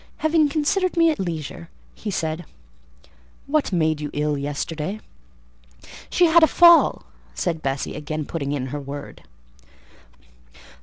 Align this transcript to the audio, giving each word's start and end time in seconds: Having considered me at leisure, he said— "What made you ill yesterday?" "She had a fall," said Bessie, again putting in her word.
Having 0.25 0.49
considered 0.49 0.97
me 0.97 1.11
at 1.11 1.19
leisure, 1.19 1.69
he 1.93 2.09
said— 2.09 2.45
"What 3.45 3.71
made 3.71 4.01
you 4.01 4.09
ill 4.13 4.35
yesterday?" 4.35 4.99
"She 6.09 6.25
had 6.25 6.41
a 6.41 6.47
fall," 6.47 7.03
said 7.35 7.61
Bessie, 7.61 7.93
again 7.95 8.25
putting 8.25 8.51
in 8.51 8.65
her 8.73 8.79
word. 8.81 9.21